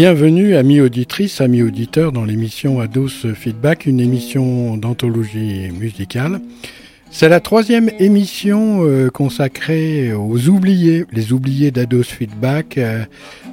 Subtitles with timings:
[0.00, 6.40] Bienvenue, amis auditrices, amis auditeurs, dans l'émission Ados Feedback, une émission d'anthologie musicale.
[7.10, 11.04] C'est la troisième émission euh, consacrée aux oubliés.
[11.10, 13.06] Les oubliés d'Ados Feedback euh,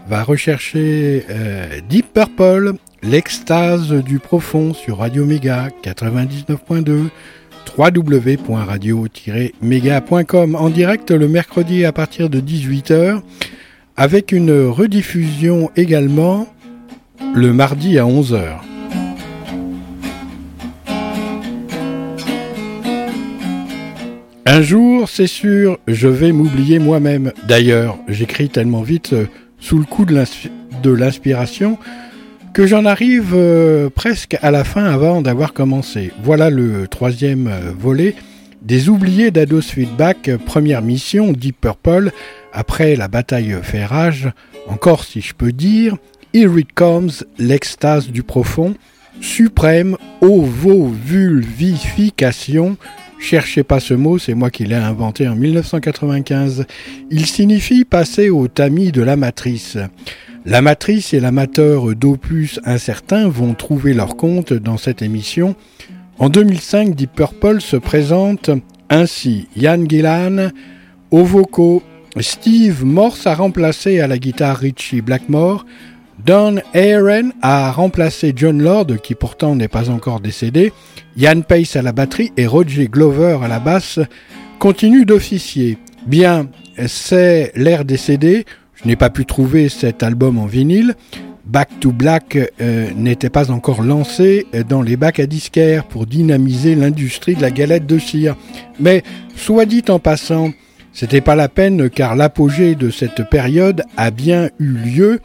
[0.08, 7.05] va rechercher euh, Deep Purple, l'extase du profond sur Radio Méga 99.2
[7.75, 13.23] www.radio-méga.com en direct le mercredi à partir de 18h
[13.97, 16.47] avec une rediffusion également
[17.33, 18.59] le mardi à 11h.
[24.47, 27.31] Un jour, c'est sûr, je vais m'oublier moi-même.
[27.47, 29.25] D'ailleurs, j'écris tellement vite euh,
[29.59, 31.77] sous le coup de l'inspiration
[32.53, 36.11] que j'en arrive euh, presque à la fin avant d'avoir commencé.
[36.23, 38.16] Voilà le troisième euh, volet
[38.61, 42.11] des oubliés d'Ados Feedback, première mission Deep Purple,
[42.56, 44.31] après la bataille fait rage,
[44.67, 45.95] encore si je peux dire,
[46.34, 48.73] Here it comes, l'extase du profond,
[49.22, 52.78] suprême ovovulvification.
[53.20, 56.66] Cherchez pas ce mot, c'est moi qui l'ai inventé en 1995.
[57.12, 59.78] Il signifie passer au tamis de la matrice.
[60.45, 65.56] La matrice et l'amateur d'opus incertains vont trouver leur compte dans cette émission
[66.17, 68.50] en 2005, Deep Purple se présente
[68.90, 70.52] ainsi Ian Gillan
[71.12, 71.84] au vocaux,
[72.21, 75.66] Steve Morse a remplacé à la guitare Richie Blackmore,
[76.25, 80.72] Don Aaron a remplacé John Lord, qui pourtant n'est pas encore décédé,
[81.17, 84.00] Ian Pace à la batterie et Roger Glover à la basse
[84.59, 85.78] continuent d'officier.
[86.07, 86.47] Bien,
[86.88, 88.45] c'est l'air décédé,
[88.75, 90.95] je n'ai pas pu trouver cet album en vinyle,
[91.45, 96.73] Back to Black euh, n'était pas encore lancé dans les bacs à disquaires pour dynamiser
[96.73, 98.35] l'industrie de la galette de cire.
[98.79, 99.03] Mais,
[99.35, 100.51] soit dit en passant,
[100.95, 105.19] c'était pas la peine car l'apogée de cette période a bien eu lieu.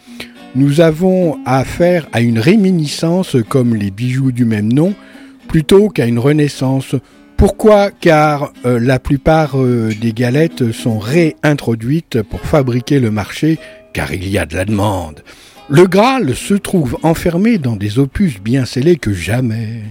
[0.56, 4.94] Nous avons affaire à une réminiscence comme les bijoux du même nom,
[5.46, 6.96] plutôt qu'à une renaissance.
[7.36, 7.92] Pourquoi?
[7.92, 13.60] Car euh, la plupart euh, des galettes sont réintroduites pour fabriquer le marché,
[13.92, 15.22] car il y a de la demande.
[15.68, 19.84] Le Graal se trouve enfermé dans des opus bien scellés que jamais,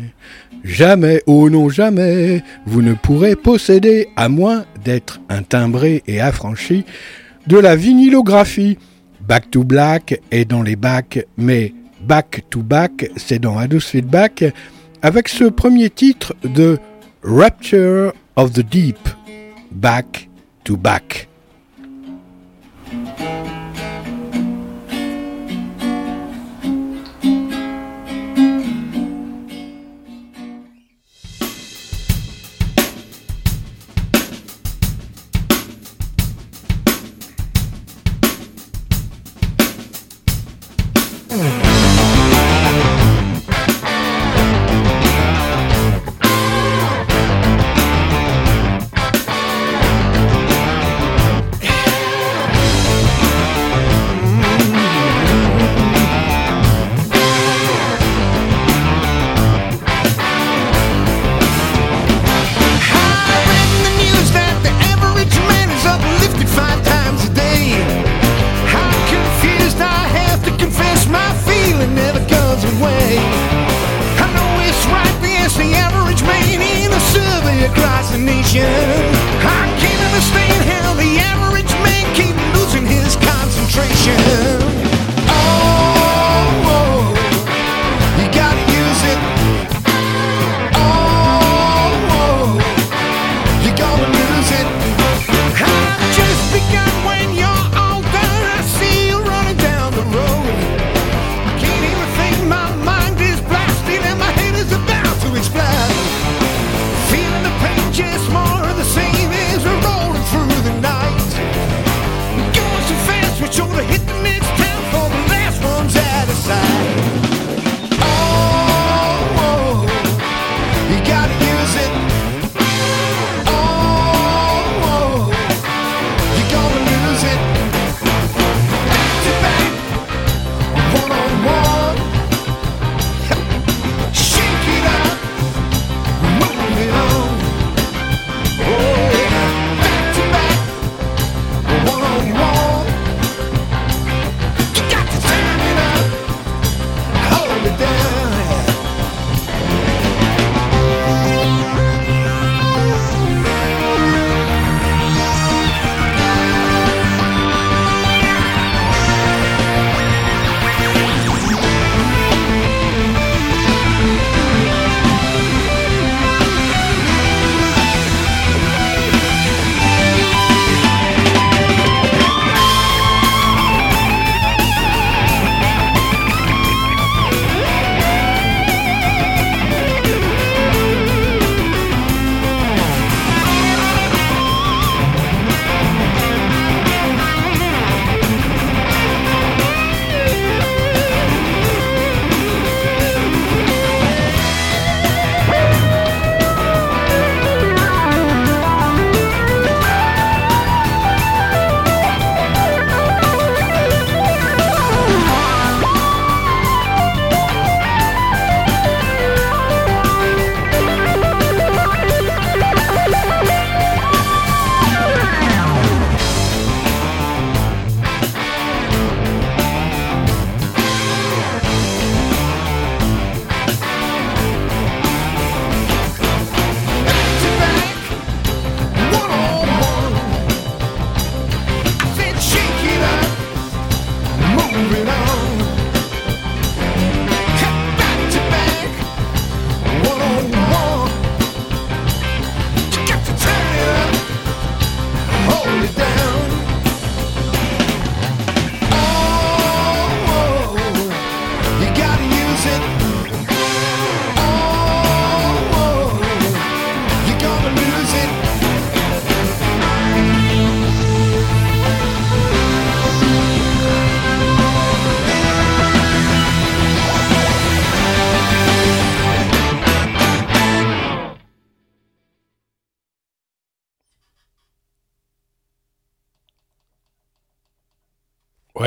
[0.64, 6.86] jamais, oh non jamais, vous ne pourrez posséder, à moins d'être un timbré et affranchi,
[7.48, 8.78] de la vinylographie.
[9.28, 14.46] Back to Black est dans les bacs, mais Back to Back, c'est dans Ados Feedback,
[15.02, 16.78] avec ce premier titre de
[17.24, 18.98] Rapture of the Deep,
[19.72, 20.30] Back
[20.64, 21.28] to Back.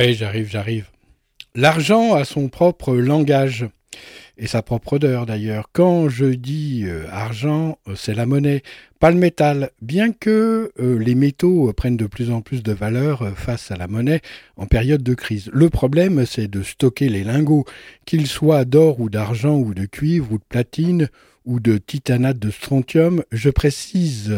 [0.03, 0.87] Oui, j'arrive, j'arrive.
[1.55, 3.69] L'argent a son propre langage
[4.37, 5.69] et sa propre odeur d'ailleurs.
[5.73, 8.65] Quand je dis euh, argent, euh, c'est la monnaie,
[8.99, 13.33] pas le métal, bien que euh, les métaux prennent de plus en plus de valeur
[13.37, 14.23] face à la monnaie
[14.57, 15.49] en période de crise.
[15.53, 17.65] Le problème, c'est de stocker les lingots,
[18.05, 21.11] qu'ils soient d'or ou d'argent ou de cuivre ou de platine
[21.45, 23.23] ou de titanate de strontium.
[23.31, 24.35] Je précise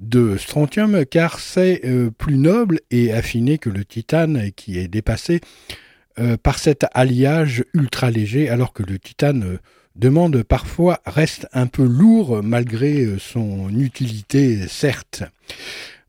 [0.00, 1.82] de strontium car c'est
[2.18, 5.40] plus noble et affiné que le titane qui est dépassé
[6.18, 9.58] euh, par cet alliage ultra léger, alors que le titane euh,
[9.94, 15.22] demande parfois reste un peu lourd malgré euh, son utilité certes.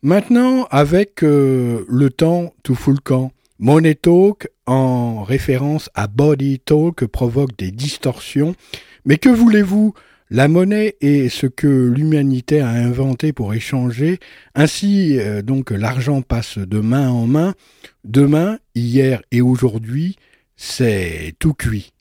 [0.02, 7.58] Maintenant, avec le temps tout fout camp, Money Talk, en référence à Body Talk, provoque
[7.58, 8.56] des distorsions.
[9.04, 9.94] Mais que voulez-vous?
[10.30, 14.20] La monnaie est ce que l'humanité a inventé pour échanger.
[14.54, 17.56] Ainsi, euh, donc, l'argent passe de main en main.
[18.04, 20.18] Demain, hier et aujourd'hui,
[20.56, 21.94] c'est tout cuit.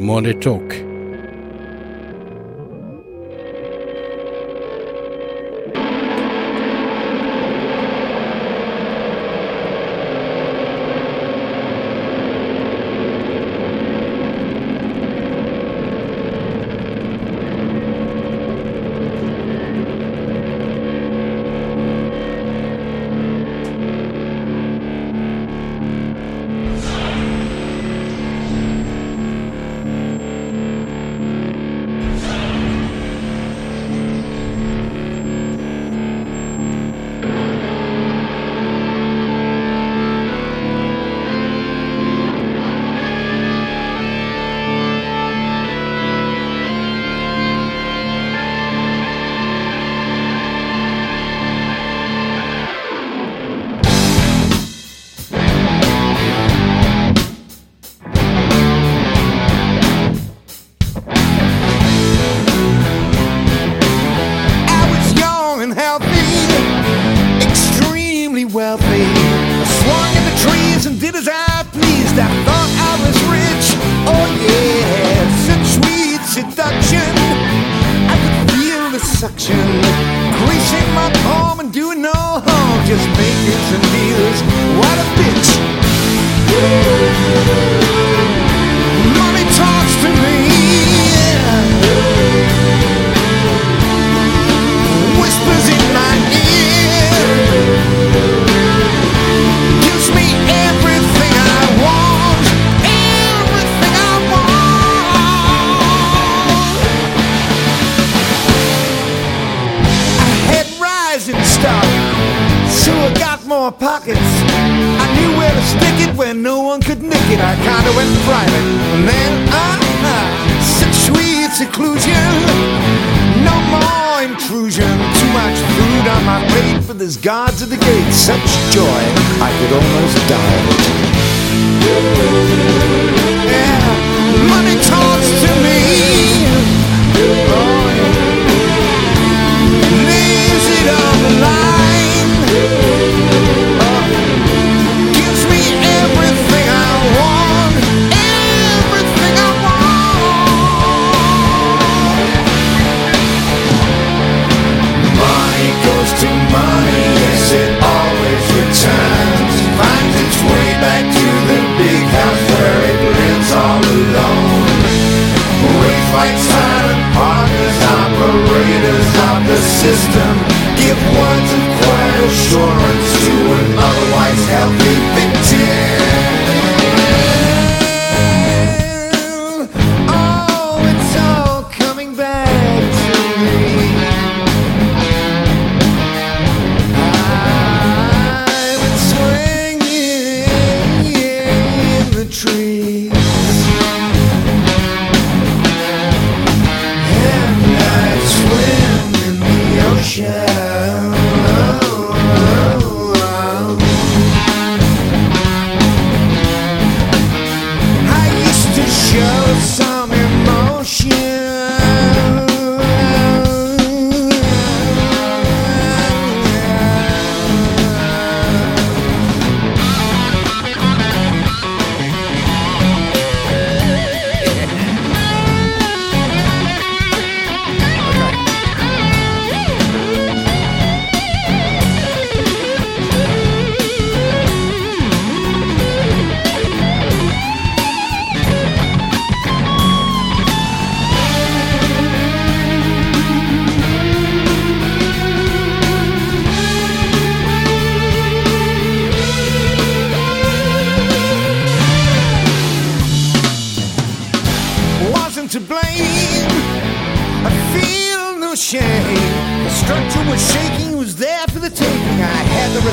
[0.00, 0.93] Money Talk.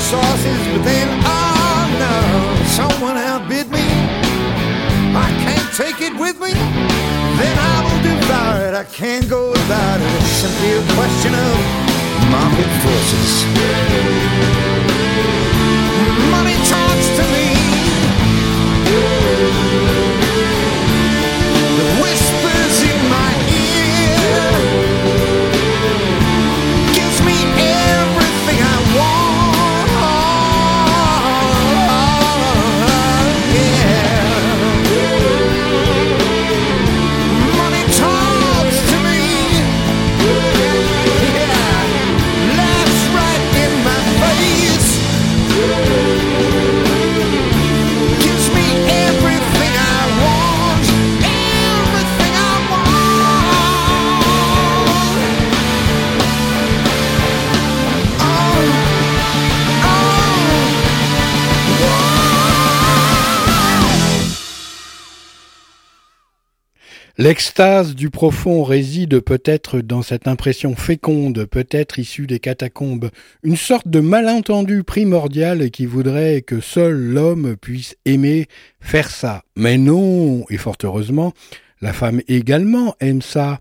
[0.01, 2.17] Resources, but then, oh no,
[2.65, 3.85] someone outbid me.
[5.13, 6.53] I can't take it with me.
[7.39, 8.73] Then I will devour it.
[8.73, 10.11] I can't go without it.
[10.21, 11.53] It's simply a question of
[12.33, 13.31] market forces.
[16.33, 17.50] Money talks to me.
[67.21, 73.11] L'extase du profond réside peut-être dans cette impression féconde, peut-être issue des catacombes,
[73.43, 78.47] une sorte de malentendu primordial qui voudrait que seul l'homme puisse aimer
[78.79, 79.43] faire ça.
[79.55, 81.31] Mais non, et fort heureusement,
[81.79, 83.59] la femme également aime ça.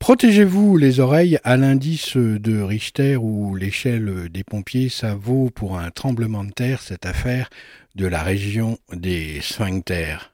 [0.00, 5.92] Protégez-vous les oreilles à l'indice de Richter ou l'échelle des pompiers, ça vaut pour un
[5.92, 7.48] tremblement de terre cette affaire
[7.94, 10.31] de la région des sphincters.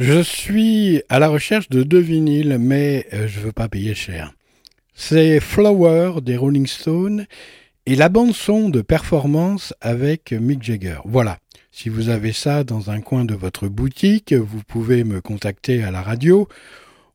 [0.00, 4.32] Je suis à la recherche de deux vinyles, mais euh, je veux pas payer cher.
[4.94, 7.26] C'est Flower des Rolling Stones
[7.84, 11.00] et la bande son de performance avec Mick Jagger.
[11.04, 11.38] Voilà.
[11.72, 15.90] Si vous avez ça dans un coin de votre boutique, vous pouvez me contacter à
[15.90, 16.46] la radio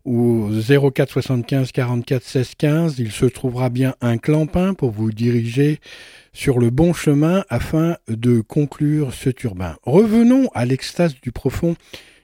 [0.04, 0.50] ou
[0.94, 3.00] 04 75 44 16 15.
[3.00, 5.80] Il se trouvera bien un clampin pour vous diriger
[6.34, 9.78] sur le bon chemin afin de conclure ce turbin.
[9.84, 11.78] Revenons à l'extase du profond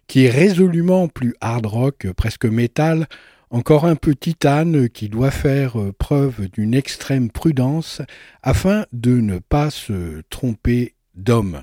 [0.09, 3.07] qui est résolument plus hard rock, euh, presque métal,
[3.51, 8.01] encore un peu titane euh, qui doit faire euh, preuve d'une extrême prudence
[8.41, 11.61] afin de ne pas se tromper d'homme.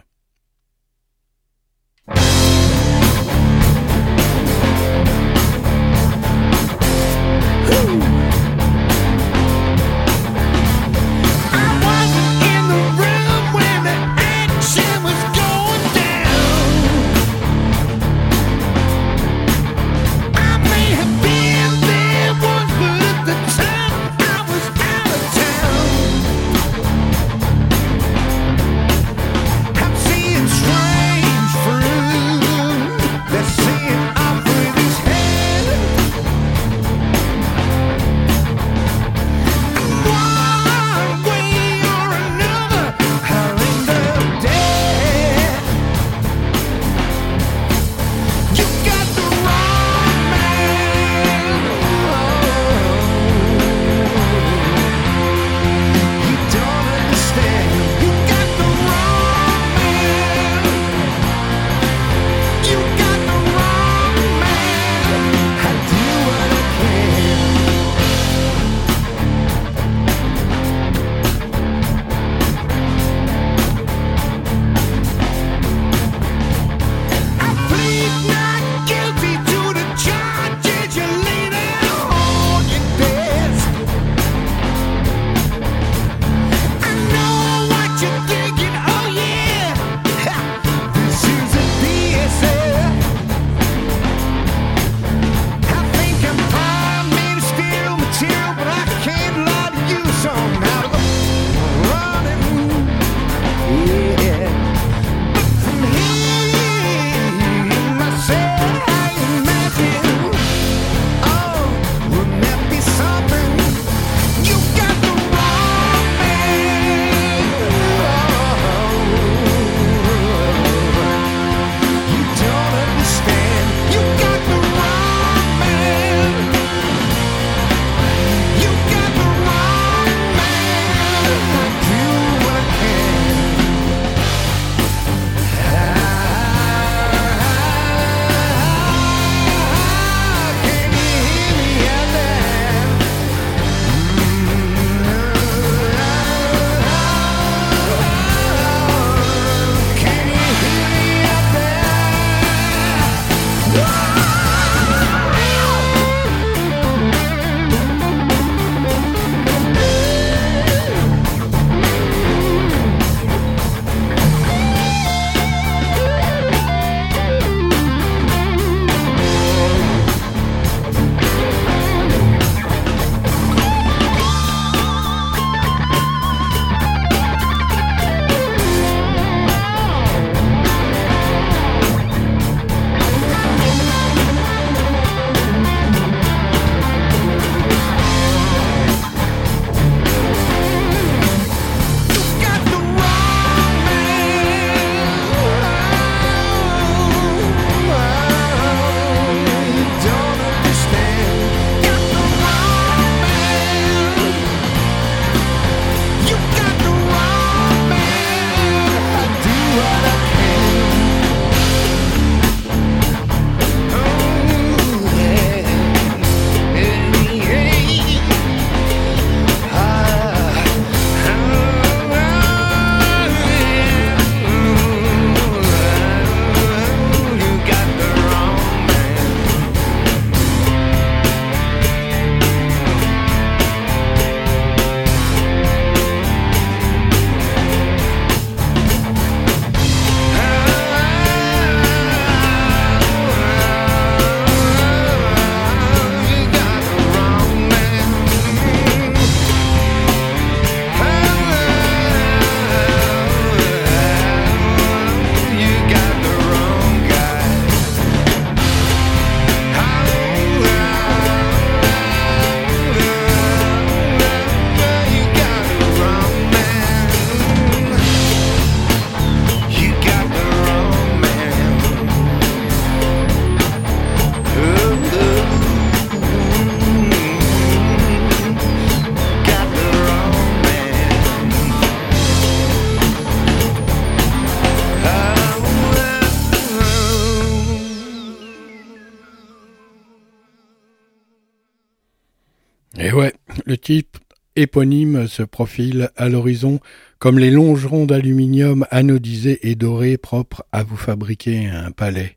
[293.86, 294.16] Type
[294.56, 296.80] éponyme se profile à l'horizon
[297.20, 302.36] comme les longerons d'aluminium anodisés et dorés propres à vous fabriquer un palais.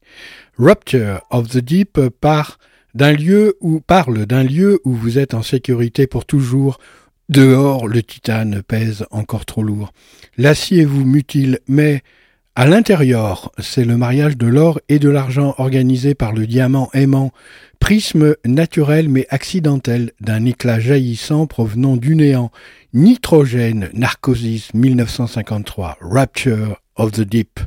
[0.59, 2.59] Rupture of the Deep part
[2.93, 6.77] d'un lieu où parle d'un lieu où vous êtes en sécurité pour toujours.
[7.29, 9.91] Dehors, le titane pèse encore trop lourd.
[10.37, 12.03] L'acier vous mutile, mais
[12.59, 17.31] à l'intérieur, c'est le mariage de l'or et de l'argent organisé par le diamant aimant,
[17.79, 22.51] prisme naturel mais accidentel d'un éclat jaillissant provenant du néant.
[22.93, 27.61] Nitrogène, Narcosis 1953, Rapture of the Deep.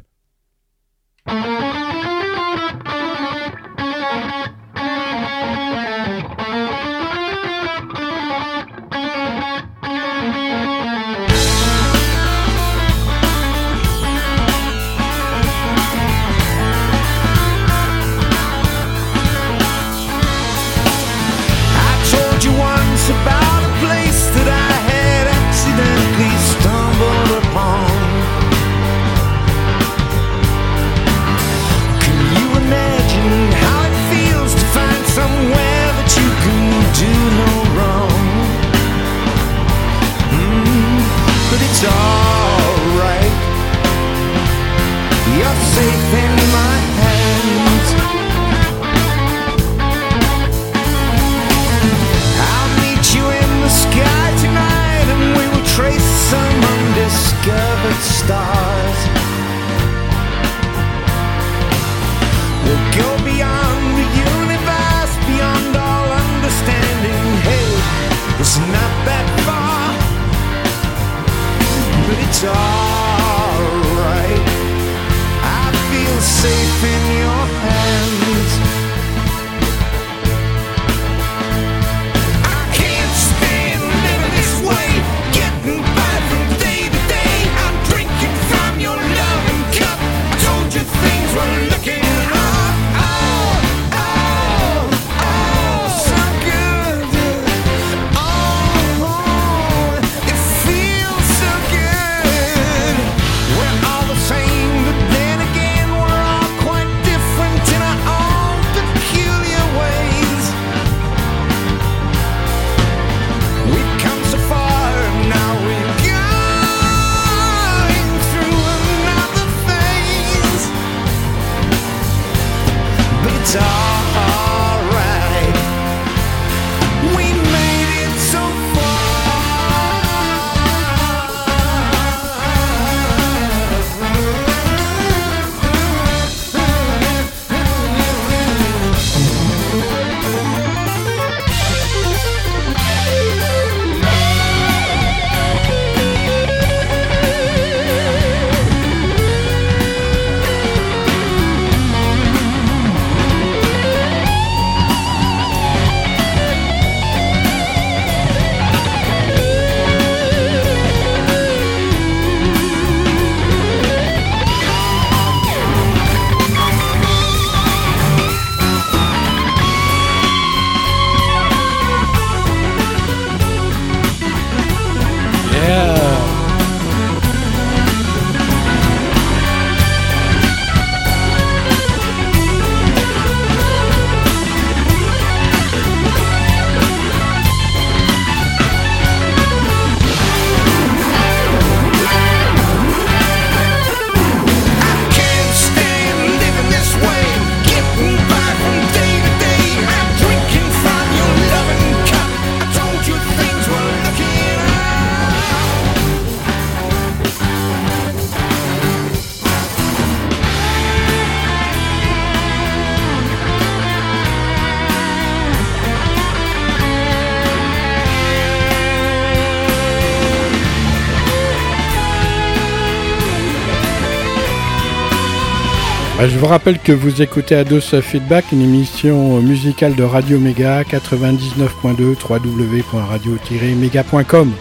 [226.29, 232.15] Je vous rappelle que vous écoutez Ados Feedback, une émission musicale de Radio Méga 99.2
[232.29, 234.53] www.radio-méga.com.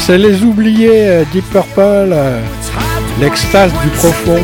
[0.00, 2.40] C'est les oubliés euh, Deep Purple, euh,
[3.20, 4.40] l'extase du profond.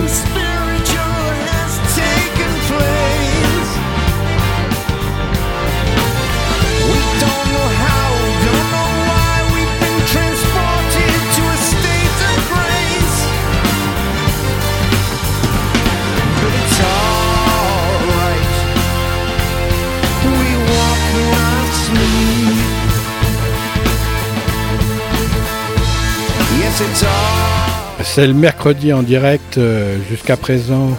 [28.15, 30.91] C'est le mercredi en direct euh, jusqu'à présent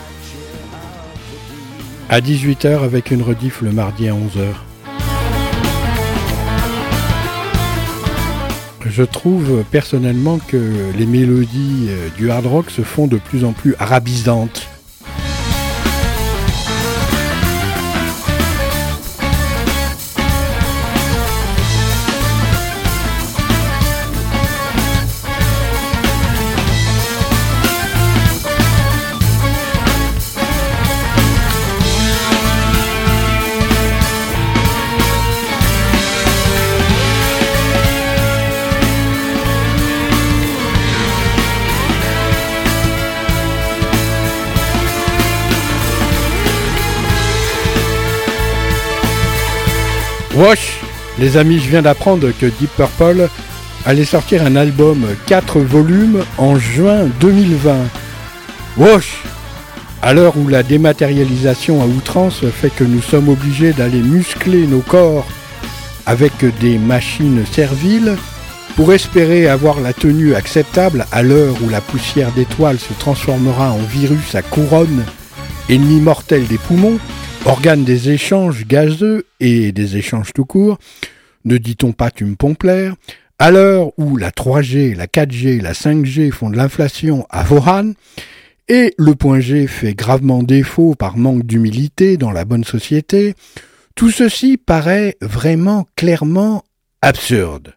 [2.09, 4.47] à 18h avec une rediff le mardi à 11h.
[8.87, 10.57] Je trouve personnellement que
[10.97, 14.67] les mélodies euh, du hard rock se font de plus en plus arabisantes.
[50.35, 50.79] Wash
[51.19, 53.29] Les amis, je viens d'apprendre que Deep Purple
[53.85, 57.75] allait sortir un album 4 volumes en juin 2020.
[58.77, 59.21] Wash
[60.01, 64.79] À l'heure où la dématérialisation à outrance fait que nous sommes obligés d'aller muscler nos
[64.79, 65.27] corps
[66.07, 68.17] avec des machines serviles,
[68.75, 73.77] pour espérer avoir la tenue acceptable à l'heure où la poussière d'étoiles se transformera en
[73.77, 75.05] virus à couronne,
[75.69, 76.97] ennemi mortel des poumons,
[77.45, 80.77] Organe des échanges gazeux et des échanges tout court,
[81.43, 82.65] ne dit-on pas tu me pompes
[83.37, 87.93] À l'heure où la 3G, la 4G, la 5G font de l'inflation à Vohan,
[88.69, 93.35] et le point G fait gravement défaut par manque d'humilité dans la bonne société,
[93.93, 96.63] tout ceci paraît vraiment clairement
[97.01, 97.73] absurde.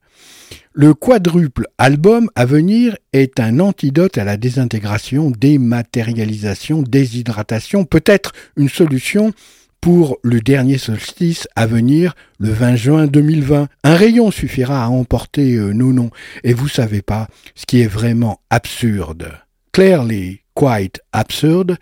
[0.79, 8.69] Le quadruple album à venir est un antidote à la désintégration, dématérialisation, déshydratation, peut-être une
[8.69, 9.33] solution
[9.81, 13.69] pour le dernier solstice à venir le 20 juin 2020.
[13.85, 16.11] Un rayon suffira à emporter euh, nos noms.
[16.45, 19.33] Et vous savez pas ce qui est vraiment absurde.
[19.73, 21.77] Clearly quite absurde,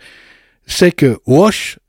[0.67, 1.79] c'est que Wash,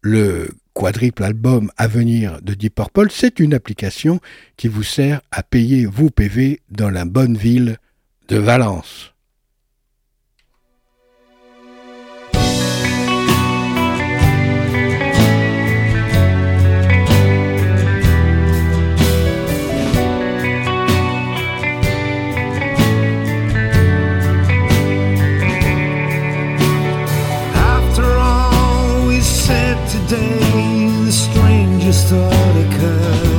[0.00, 4.20] le quadruple album à venir de Deep c'est une application
[4.56, 7.76] qui vous sert à payer vos PV dans la bonne ville
[8.28, 9.11] de Valence.
[31.92, 33.31] just thought it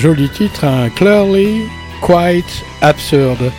[0.00, 1.66] Joli titre, un Clearly
[2.00, 3.52] Quite Absurd.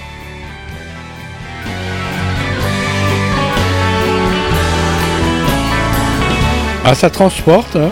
[6.83, 7.91] Ah, ça transporte, hein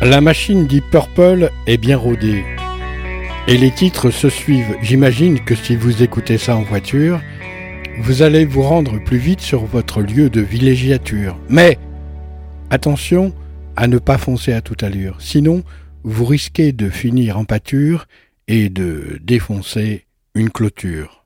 [0.00, 2.42] La machine Deep Purple est bien rodée.
[3.48, 4.78] Et les titres se suivent.
[4.80, 7.20] J'imagine que si vous écoutez ça en voiture,
[7.98, 11.38] vous allez vous rendre plus vite sur votre lieu de villégiature.
[11.48, 11.78] Mais
[12.70, 13.32] attention
[13.76, 15.62] à ne pas foncer à toute allure, sinon
[16.04, 18.06] vous risquez de finir en pâture
[18.48, 21.21] et de défoncer une clôture.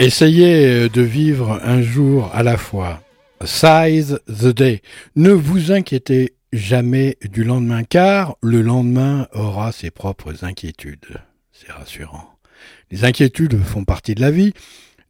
[0.00, 3.02] Essayez euh, de vivre un jour à la fois.
[3.44, 4.80] Size the day.
[5.14, 11.20] Ne vous inquiétez jamais du lendemain, car le lendemain aura ses propres inquiétudes.
[11.52, 12.30] C'est rassurant.
[12.90, 14.54] Les inquiétudes font partie de la vie.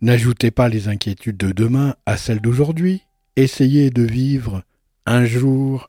[0.00, 3.04] N'ajoutez pas les inquiétudes de demain à celles d'aujourd'hui.
[3.36, 4.64] Essayez de vivre
[5.06, 5.88] un jour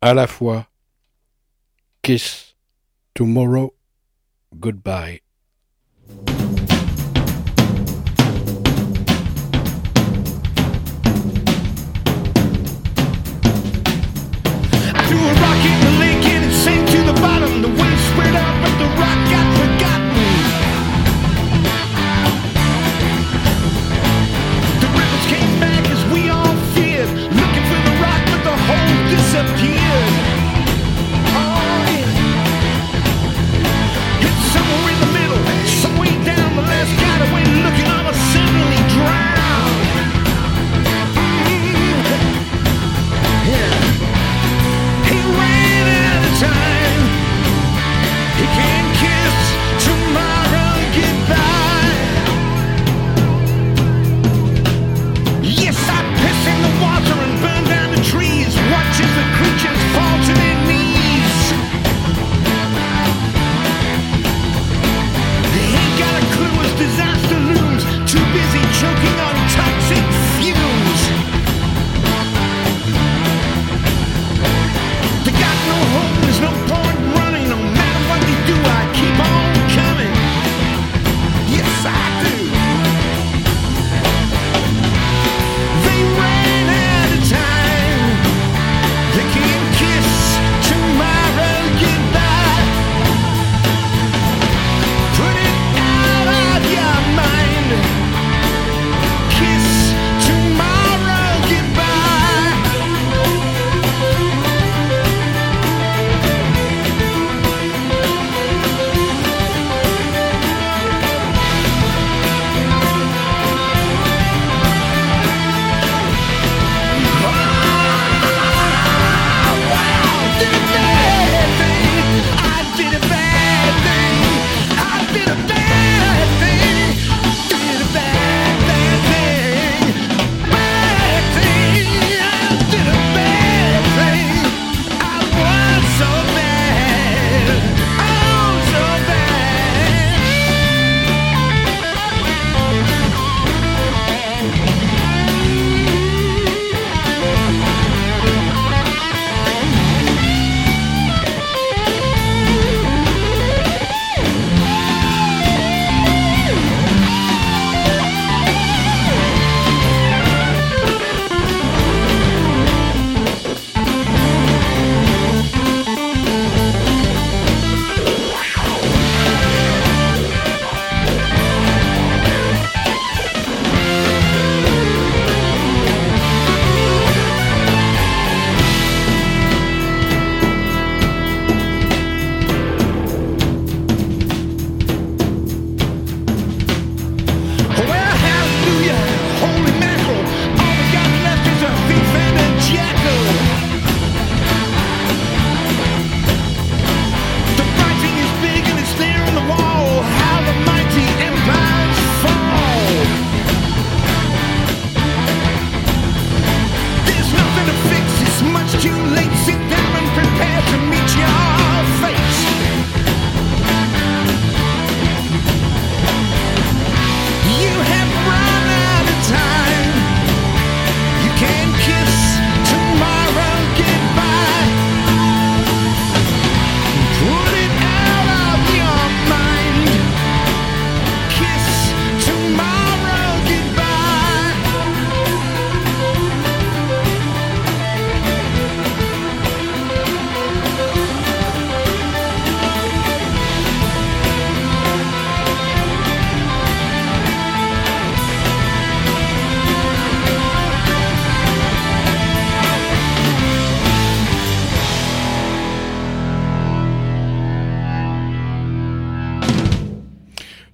[0.00, 0.66] à la fois.
[2.02, 2.56] Kiss
[3.14, 3.76] tomorrow.
[4.52, 5.21] Goodbye.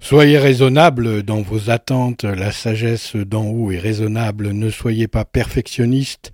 [0.09, 6.33] Soyez raisonnable dans vos attentes, la sagesse d'en haut est raisonnable, ne soyez pas perfectionniste,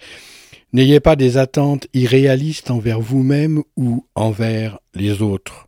[0.73, 5.67] n'ayez pas des attentes irréalistes envers vous-même ou envers les autres.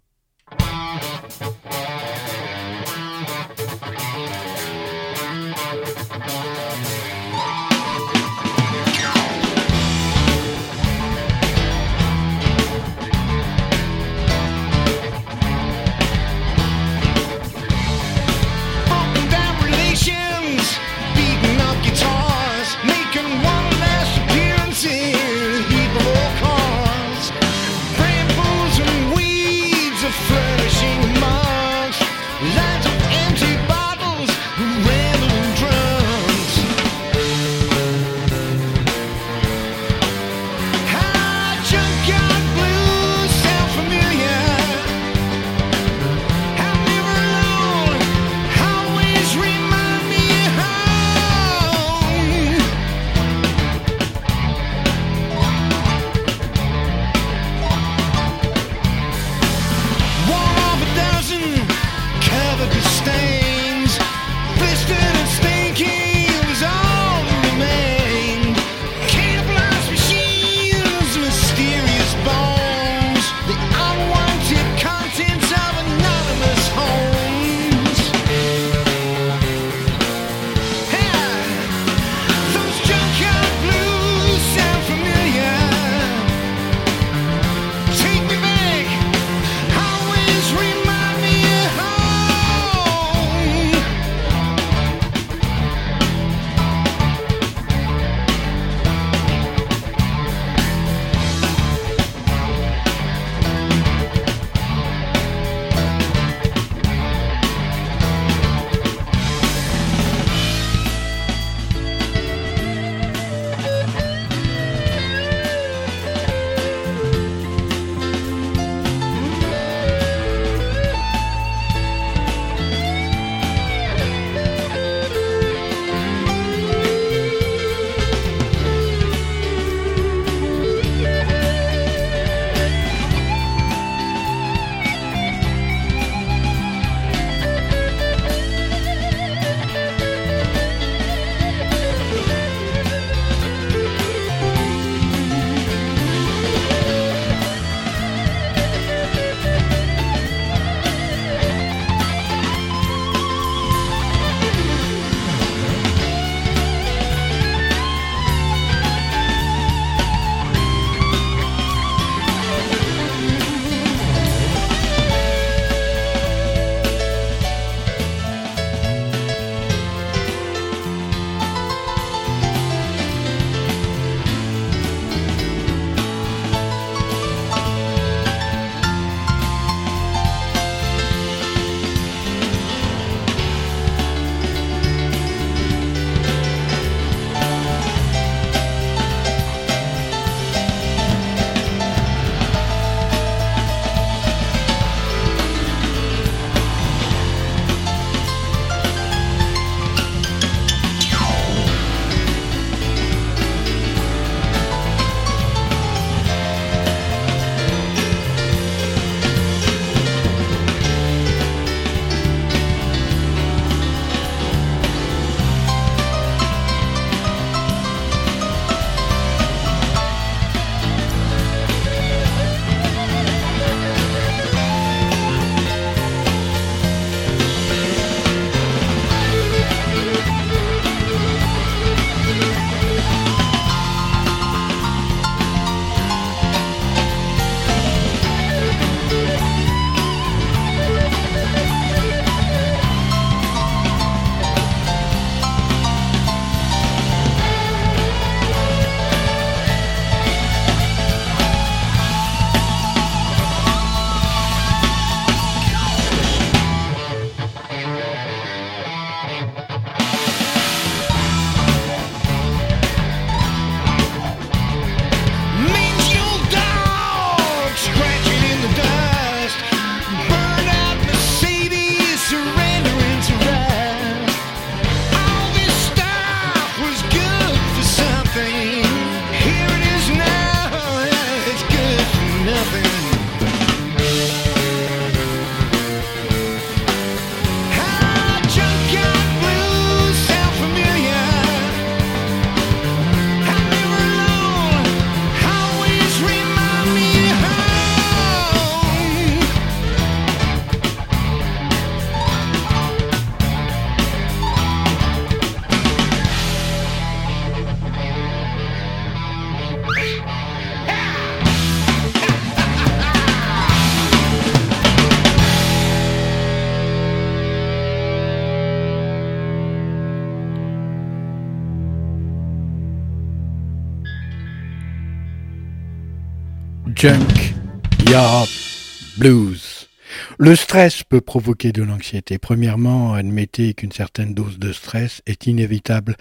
[330.39, 332.39] Le stress peut provoquer de l'anxiété.
[332.39, 336.17] Premièrement, admettez qu'une certaine dose de stress est inévitable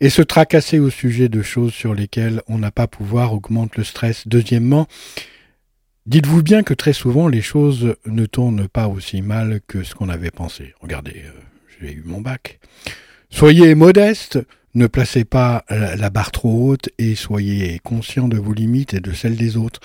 [0.00, 3.84] et se tracasser au sujet de choses sur lesquelles on n'a pas pouvoir augmente le
[3.84, 4.26] stress.
[4.26, 4.86] Deuxièmement,
[6.06, 10.08] dites-vous bien que très souvent les choses ne tournent pas aussi mal que ce qu'on
[10.08, 10.74] avait pensé.
[10.80, 11.40] Regardez, euh,
[11.80, 12.58] j'ai eu mon bac.
[13.30, 14.38] Soyez modeste,
[14.74, 19.12] ne placez pas la barre trop haute et soyez conscient de vos limites et de
[19.12, 19.80] celles des autres.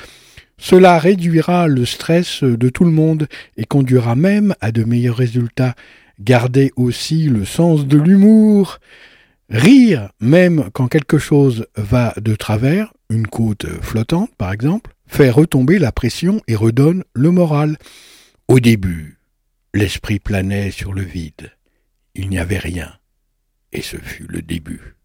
[0.63, 5.75] Cela réduira le stress de tout le monde et conduira même à de meilleurs résultats.
[6.21, 8.79] Gardez aussi le sens de l'humour.
[9.49, 15.79] Rire, même quand quelque chose va de travers, une côte flottante par exemple, fait retomber
[15.79, 17.77] la pression et redonne le moral.
[18.47, 19.19] Au début,
[19.73, 21.51] l'esprit planait sur le vide.
[22.15, 22.89] Il n'y avait rien.
[23.73, 24.95] Et ce fut le début.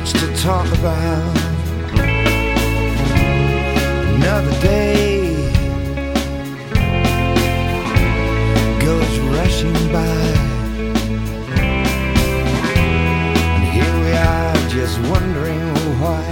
[0.00, 1.36] Much to talk about.
[4.16, 5.34] Another day
[8.80, 10.06] goes rushing by.
[13.54, 15.60] And here we are just wondering
[16.00, 16.24] why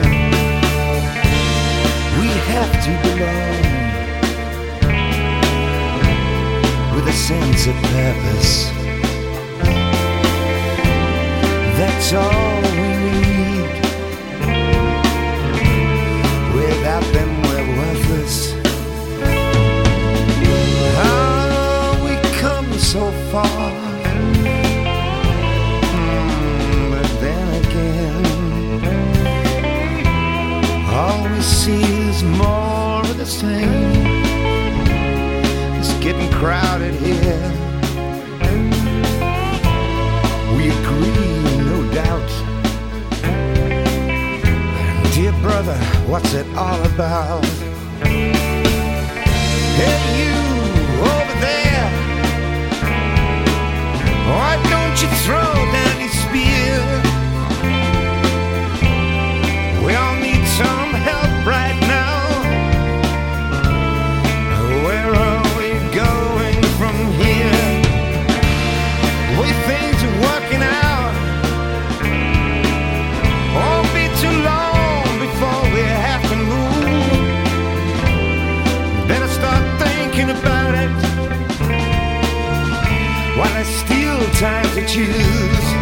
[2.18, 3.62] we have to belong
[6.94, 8.70] with a sense of purpose.
[11.78, 12.57] That's all
[22.92, 23.44] so far,
[25.92, 28.24] mm, but then again,
[30.94, 34.16] all we see is more of the same.
[35.78, 37.52] It's getting crowded here.
[40.56, 42.30] We agree, no doubt.
[45.12, 45.76] Dear brother,
[46.06, 47.44] what's it all about?
[49.76, 50.57] Hey, you
[54.28, 56.74] why don't you throw down your spear?
[59.84, 60.87] We all need some
[84.38, 85.77] time to choose.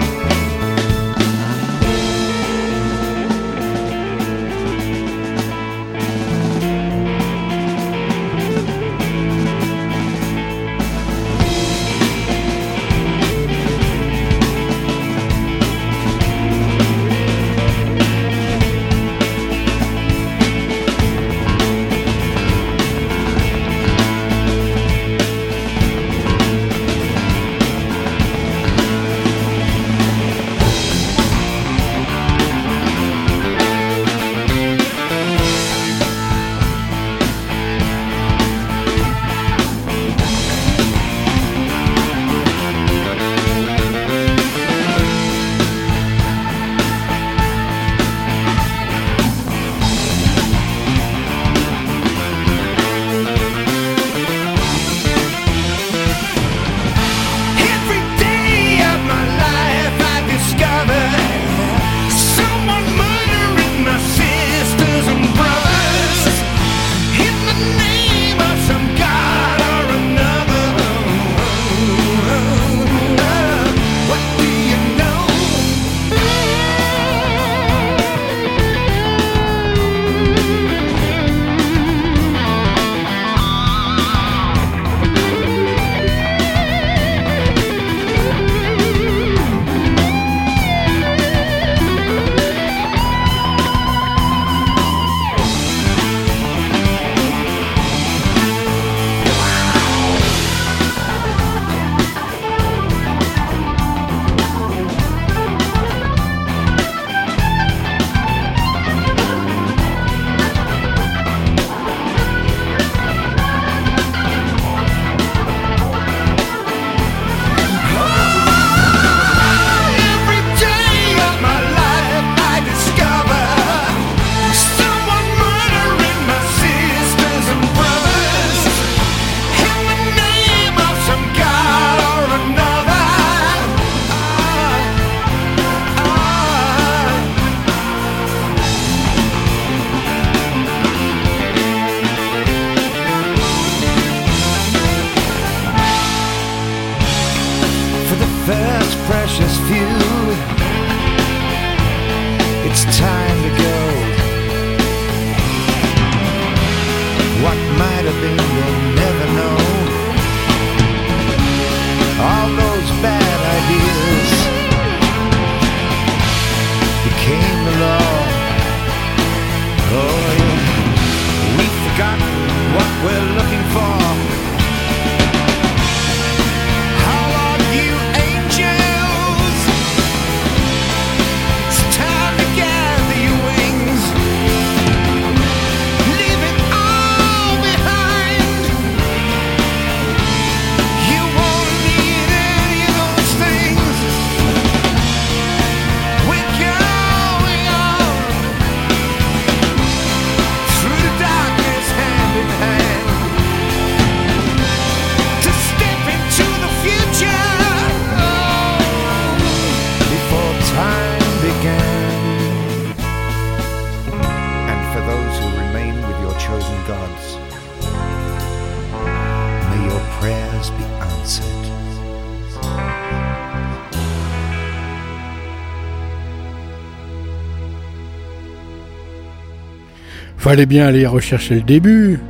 [230.47, 232.21] Fallait bien aller rechercher le début.